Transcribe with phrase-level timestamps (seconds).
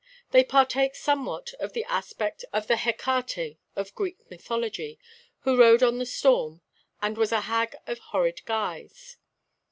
[0.31, 4.97] They partake somewhat of the aspect of the Hecate of Greek mythology,
[5.41, 6.61] who rode on the storm,
[7.03, 9.17] and was a hag of horrid guise.